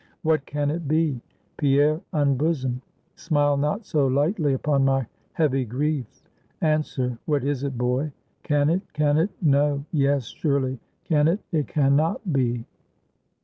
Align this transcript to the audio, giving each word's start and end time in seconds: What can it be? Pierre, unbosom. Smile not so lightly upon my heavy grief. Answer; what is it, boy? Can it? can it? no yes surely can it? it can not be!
What 0.23 0.47
can 0.47 0.71
it 0.71 0.87
be? 0.87 1.21
Pierre, 1.57 2.01
unbosom. 2.11 2.81
Smile 3.13 3.55
not 3.55 3.85
so 3.85 4.07
lightly 4.07 4.53
upon 4.55 4.83
my 4.83 5.05
heavy 5.33 5.63
grief. 5.63 6.23
Answer; 6.59 7.19
what 7.25 7.43
is 7.43 7.63
it, 7.63 7.77
boy? 7.77 8.11
Can 8.41 8.71
it? 8.71 8.81
can 8.93 9.19
it? 9.19 9.29
no 9.43 9.85
yes 9.91 10.25
surely 10.25 10.79
can 11.03 11.27
it? 11.27 11.41
it 11.51 11.67
can 11.67 11.95
not 11.95 12.33
be! 12.33 12.65